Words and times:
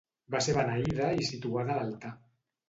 Va 0.35 0.39
ser 0.45 0.55
beneïda 0.55 1.11
i 1.19 1.27
situada 1.27 1.77
a 1.77 1.77
l'altar. 1.83 2.13